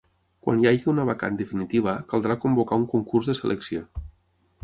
[0.45, 3.85] Quan hi hagi una vacant definitiva, caldrà convocar un concurs de selecció.